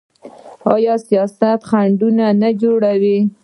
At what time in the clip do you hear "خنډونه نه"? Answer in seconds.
1.69-2.49